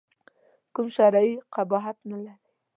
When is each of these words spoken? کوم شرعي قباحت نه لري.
کوم 0.73 0.87
شرعي 0.95 1.31
قباحت 1.53 1.97
نه 2.09 2.17
لري. 2.25 2.47